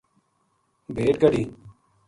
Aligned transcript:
بھیڈ 0.95 1.13
کڈھی۔ 1.21 1.43